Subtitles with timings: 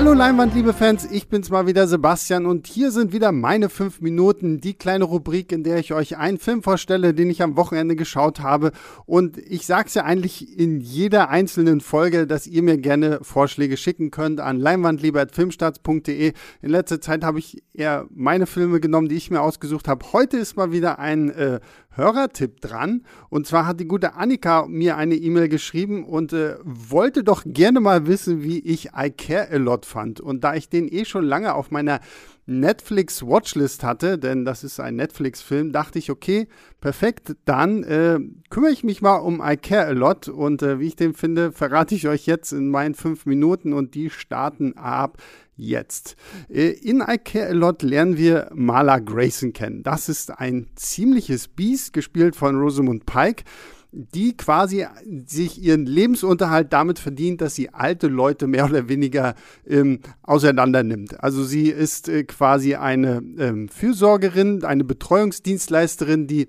[0.00, 4.00] Hallo Leinwand, liebe Fans, ich bin's mal wieder Sebastian und hier sind wieder meine fünf
[4.00, 7.96] Minuten, die kleine Rubrik, in der ich euch einen Film vorstelle, den ich am Wochenende
[7.96, 8.72] geschaut habe.
[9.04, 14.10] Und ich sag's ja eigentlich in jeder einzelnen Folge, dass ihr mir gerne Vorschläge schicken
[14.10, 16.32] könnt an leinwandlieber.filmstarts.de.
[16.62, 20.14] In letzter Zeit habe ich eher meine Filme genommen, die ich mir ausgesucht habe.
[20.14, 21.60] Heute ist mal wieder ein äh,
[21.90, 23.04] Hörertipp dran.
[23.28, 27.80] Und zwar hat die gute Annika mir eine E-Mail geschrieben und äh, wollte doch gerne
[27.80, 30.20] mal wissen, wie ich I Care a Lot fand.
[30.20, 32.00] Und da ich den eh schon lange auf meiner
[32.46, 36.48] Netflix Watchlist hatte, denn das ist ein Netflix-Film, dachte ich, okay,
[36.80, 38.18] perfekt, dann äh,
[38.50, 41.52] kümmere ich mich mal um I Care a Lot und äh, wie ich den finde,
[41.52, 45.18] verrate ich euch jetzt in meinen fünf Minuten und die starten ab
[45.60, 46.16] jetzt.
[46.48, 49.82] Äh, in I Care a Lot lernen wir Marla Grayson kennen.
[49.82, 53.44] Das ist ein ziemliches Biest, gespielt von Rosamund Pike
[53.92, 54.86] die quasi
[55.26, 59.34] sich ihren Lebensunterhalt damit verdient, dass sie alte Leute mehr oder weniger
[59.66, 61.22] ähm, auseinander nimmt.
[61.22, 66.48] Also sie ist äh, quasi eine ähm, Fürsorgerin, eine Betreuungsdienstleisterin, die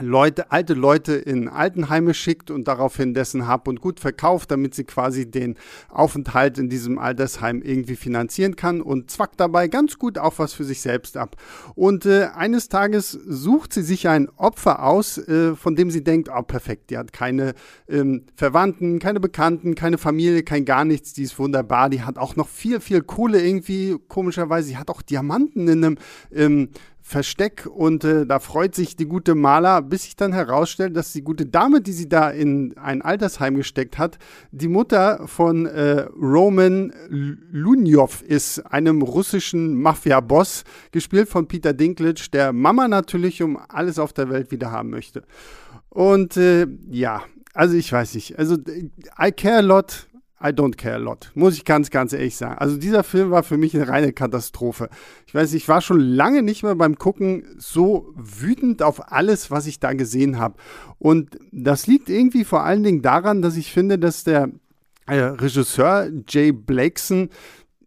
[0.00, 4.84] Leute, alte Leute in Altenheime schickt und daraufhin dessen Hab und Gut verkauft, damit sie
[4.84, 5.56] quasi den
[5.90, 10.64] Aufenthalt in diesem Altersheim irgendwie finanzieren kann und zwackt dabei ganz gut auch was für
[10.64, 11.36] sich selbst ab.
[11.74, 16.30] Und äh, eines Tages sucht sie sich ein Opfer aus, äh, von dem sie denkt,
[16.34, 17.52] oh perfekt, die hat keine
[17.86, 22.34] ähm, Verwandten, keine Bekannten, keine Familie, kein gar nichts, die ist wunderbar, die hat auch
[22.34, 25.98] noch viel, viel Kohle irgendwie, komischerweise, sie hat auch Diamanten in einem
[26.32, 26.70] ähm,
[27.04, 31.22] Versteck und äh, da freut sich die gute Maler, bis sich dann herausstellt, dass die
[31.22, 34.18] gute Dame, die sie da in ein Altersheim gesteckt hat,
[34.52, 42.52] die Mutter von äh, Roman Lunjov ist, einem russischen Mafia-Boss, gespielt von Peter Dinklage, der
[42.52, 45.24] Mama natürlich um alles auf der Welt wieder haben möchte.
[45.88, 48.56] Und äh, ja, also ich weiß nicht, also
[49.20, 50.06] I care a lot
[50.42, 51.30] I don't care a lot.
[51.34, 52.58] Muss ich ganz, ganz ehrlich sagen.
[52.58, 54.88] Also dieser Film war für mich eine reine Katastrophe.
[55.26, 59.66] Ich weiß, ich war schon lange nicht mehr beim Gucken so wütend auf alles, was
[59.66, 60.56] ich da gesehen habe.
[60.98, 64.50] Und das liegt irgendwie vor allen Dingen daran, dass ich finde, dass der
[65.06, 67.28] äh, Regisseur Jay Blakeson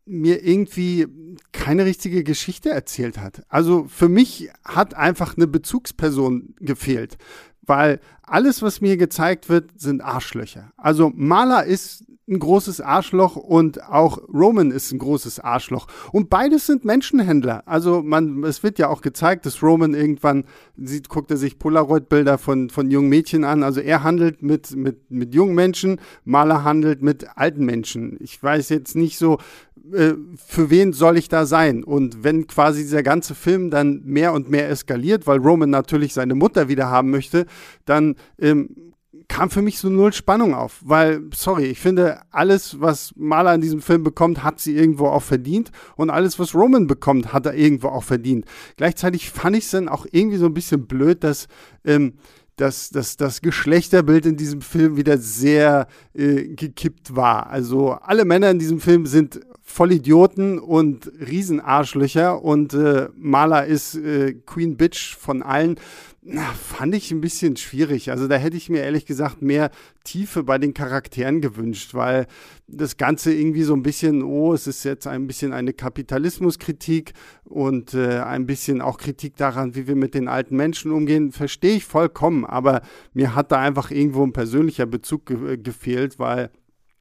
[0.06, 1.08] mir irgendwie
[1.52, 3.44] keine richtige Geschichte erzählt hat.
[3.50, 7.18] Also für mich hat einfach eine Bezugsperson gefehlt,
[7.64, 10.72] weil alles, was mir gezeigt wird, sind Arschlöcher.
[10.78, 15.88] Also Maler ist ein großes Arschloch und auch Roman ist ein großes Arschloch.
[16.12, 17.64] Und beides sind Menschenhändler.
[17.68, 22.38] Also man, es wird ja auch gezeigt, dass Roman irgendwann sieht, guckt er sich Polaroid-Bilder
[22.38, 23.62] von, von jungen Mädchen an.
[23.62, 28.18] Also er handelt mit, mit, mit jungen Menschen, Maler handelt mit alten Menschen.
[28.20, 29.38] Ich weiß jetzt nicht so,
[29.94, 31.84] äh, für wen soll ich da sein?
[31.84, 36.34] Und wenn quasi dieser ganze Film dann mehr und mehr eskaliert, weil Roman natürlich seine
[36.34, 37.46] Mutter wieder haben möchte,
[37.86, 38.95] dann ähm,
[39.28, 43.62] kam für mich so null Spannung auf, weil, sorry, ich finde, alles, was Maler in
[43.62, 47.54] diesem Film bekommt, hat sie irgendwo auch verdient und alles, was Roman bekommt, hat er
[47.54, 48.46] irgendwo auch verdient.
[48.78, 51.48] Gleichzeitig fand ich es dann auch irgendwie so ein bisschen blöd, dass
[51.84, 52.14] ähm,
[52.56, 57.50] dass, dass das Geschlechterbild in diesem Film wieder sehr äh, gekippt war.
[57.50, 64.36] Also alle Männer in diesem Film sind Vollidioten und Riesenarschlöcher und äh, Maler ist äh,
[64.46, 65.80] Queen Bitch von allen.
[66.22, 68.12] Na, fand ich ein bisschen schwierig.
[68.12, 69.72] Also da hätte ich mir ehrlich gesagt mehr
[70.04, 72.28] Tiefe bei den Charakteren gewünscht, weil
[72.68, 77.96] das Ganze irgendwie so ein bisschen, oh, es ist jetzt ein bisschen eine Kapitalismuskritik und
[77.96, 81.86] äh, ein bisschen auch Kritik daran, wie wir mit den alten Menschen umgehen, verstehe ich
[81.86, 82.46] vollkommen.
[82.46, 82.82] Aber
[83.14, 86.52] mir hat da einfach irgendwo ein persönlicher Bezug ge gefehlt, weil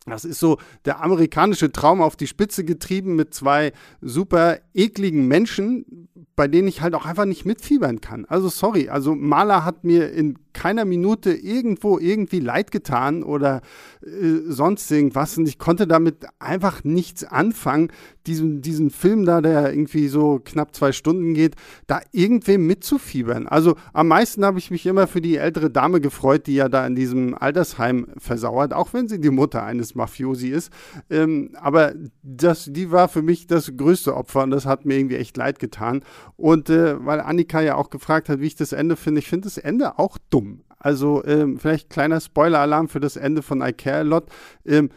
[0.06, 3.72] das ist so der amerikanische Traum auf die Spitze getrieben mit zwei
[4.02, 8.26] super ekligen Menschen, bei denen ich halt auch einfach nicht mitfiebern kann.
[8.26, 13.60] Also sorry, also Maler hat mir in keiner Minute irgendwo irgendwie leid getan oder
[14.02, 17.90] äh, sonst irgendwas und ich konnte damit einfach nichts anfangen,
[18.26, 21.56] diesen, diesen Film da, der irgendwie so knapp zwei Stunden geht,
[21.86, 23.46] da irgendwem mitzufiebern.
[23.46, 26.86] Also am meisten habe ich mich immer für die ältere Dame gefreut, die ja da
[26.86, 30.72] in diesem Altersheim versauert, auch wenn sie die Mutter eines Mafiosi ist.
[31.10, 31.92] Ähm, aber
[32.22, 35.58] das, die war für mich das größte Opfer und das hat mir irgendwie echt leid
[35.58, 36.02] getan.
[36.36, 39.44] Und äh, weil Annika ja auch gefragt hat, wie ich das Ende finde, ich finde
[39.44, 40.43] das Ende auch dumm.
[40.84, 44.26] Also ähm, vielleicht kleiner Spoiler-Alarm für das Ende von I Care a Lot.
[44.66, 44.90] Ähm,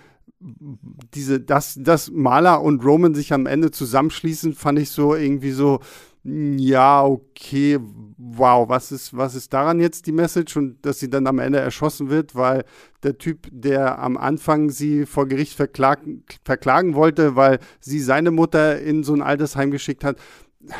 [1.16, 5.80] diese, dass, dass Maler und Roman sich am Ende zusammenschließen, fand ich so irgendwie so,
[6.26, 7.80] ja, okay,
[8.18, 11.60] wow, was ist, was ist daran jetzt die Message und dass sie dann am Ende
[11.60, 12.66] erschossen wird, weil
[13.04, 18.82] der Typ, der am Anfang sie vor Gericht verklagen, verklagen wollte, weil sie seine Mutter
[18.82, 20.18] in so ein Altersheim geschickt hat,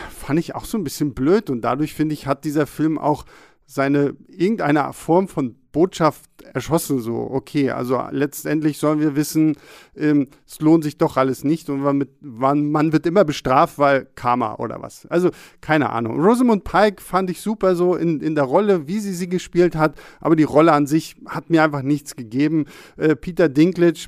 [0.10, 3.24] fand ich auch so ein bisschen blöd und dadurch finde ich, hat dieser Film auch
[3.68, 6.24] seine irgendeine Form von Botschaft
[6.54, 7.00] erschossen.
[7.00, 9.58] So, okay, also letztendlich sollen wir wissen,
[9.96, 13.78] ähm, es lohnt sich doch alles nicht und man, mit, man, man, wird immer bestraft,
[13.78, 15.06] weil Karma oder was.
[15.08, 15.30] Also
[15.62, 16.20] keine Ahnung.
[16.20, 19.96] Rosamund Pike fand ich super so in, in der Rolle, wie sie sie gespielt hat,
[20.22, 22.66] aber die Rolle an sich hat mir einfach nichts gegeben.
[22.96, 24.08] Äh, Peter Dinklage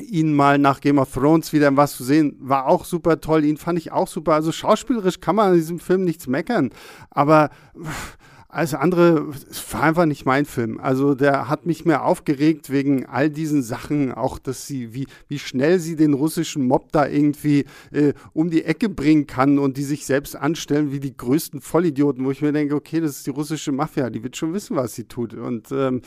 [0.00, 3.44] ihn mal nach Game of Thrones wieder in was zu sehen, war auch super toll.
[3.44, 4.34] Ihn fand ich auch super.
[4.34, 6.70] Also schauspielerisch kann man an diesem Film nichts meckern.
[7.10, 7.50] Aber
[8.54, 9.26] alles andere
[9.72, 10.78] war einfach nicht mein Film.
[10.80, 15.38] Also der hat mich mehr aufgeregt wegen all diesen Sachen, auch dass sie, wie, wie
[15.38, 19.82] schnell sie den russischen Mob da irgendwie äh, um die Ecke bringen kann und die
[19.82, 23.30] sich selbst anstellen wie die größten Vollidioten, wo ich mir denke, okay, das ist die
[23.30, 25.34] russische Mafia, die wird schon wissen, was sie tut.
[25.34, 26.02] Und ähm,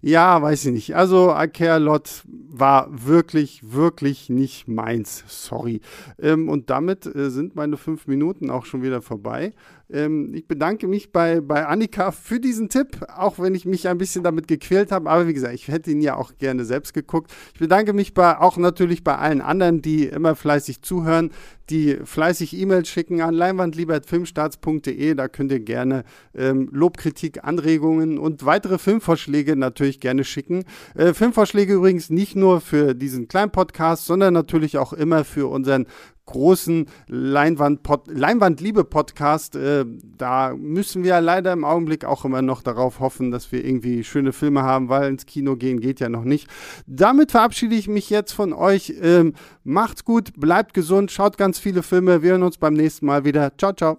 [0.00, 0.96] ja, weiß ich nicht.
[0.96, 5.24] Also I Care Lot war wirklich, wirklich nicht meins.
[5.26, 5.80] Sorry.
[6.18, 9.52] Ähm, und damit äh, sind meine fünf Minuten auch schon wieder vorbei.
[9.92, 13.98] Ähm, ich bedanke mich bei, bei Annika für diesen Tipp, auch wenn ich mich ein
[13.98, 15.10] bisschen damit gequält habe.
[15.10, 17.32] Aber wie gesagt, ich hätte ihn ja auch gerne selbst geguckt.
[17.54, 21.30] Ich bedanke mich bei, auch natürlich bei allen anderen, die immer fleißig zuhören,
[21.70, 25.14] die fleißig E-Mails schicken an leinwandliebertfilmstarts.de.
[25.14, 26.04] Da könnt ihr gerne
[26.34, 30.64] ähm, Lobkritik, Anregungen und weitere Filmvorschläge natürlich gerne schicken.
[30.94, 35.86] Äh, Filmvorschläge übrigens nicht nur für diesen kleinen Podcast, sondern natürlich auch immer für unseren
[36.30, 39.56] großen Leinwand Leinwandliebe-Podcast.
[39.56, 39.84] Äh,
[40.16, 44.32] da müssen wir leider im Augenblick auch immer noch darauf hoffen, dass wir irgendwie schöne
[44.32, 46.48] Filme haben, weil ins Kino gehen geht ja noch nicht.
[46.86, 48.94] Damit verabschiede ich mich jetzt von euch.
[49.00, 49.34] Ähm,
[49.64, 52.22] macht's gut, bleibt gesund, schaut ganz viele Filme.
[52.22, 53.52] Wir hören uns beim nächsten Mal wieder.
[53.58, 53.98] Ciao, ciao.